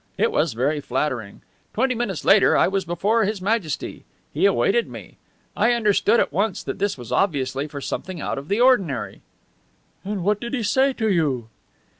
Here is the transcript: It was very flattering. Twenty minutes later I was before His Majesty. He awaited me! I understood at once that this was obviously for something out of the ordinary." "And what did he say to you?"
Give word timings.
It 0.17 0.31
was 0.31 0.53
very 0.53 0.79
flattering. 0.79 1.43
Twenty 1.75 1.93
minutes 1.93 2.25
later 2.25 2.57
I 2.57 2.67
was 2.67 2.85
before 2.85 3.23
His 3.25 3.39
Majesty. 3.39 4.03
He 4.33 4.47
awaited 4.47 4.87
me! 4.89 5.17
I 5.55 5.73
understood 5.73 6.19
at 6.19 6.33
once 6.33 6.63
that 6.63 6.79
this 6.79 6.97
was 6.97 7.11
obviously 7.11 7.67
for 7.67 7.81
something 7.81 8.19
out 8.19 8.39
of 8.39 8.47
the 8.47 8.59
ordinary." 8.59 9.21
"And 10.03 10.23
what 10.23 10.39
did 10.41 10.55
he 10.55 10.63
say 10.63 10.91
to 10.93 11.07
you?" 11.07 11.49